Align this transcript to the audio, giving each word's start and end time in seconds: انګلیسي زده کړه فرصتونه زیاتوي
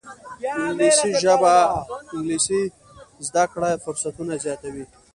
انګلیسي 2.15 2.61
زده 3.27 3.43
کړه 3.51 3.69
فرصتونه 3.83 4.33
زیاتوي 4.43 4.85